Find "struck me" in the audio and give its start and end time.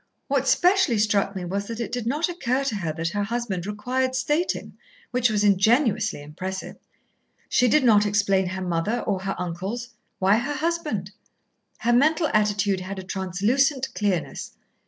0.97-1.45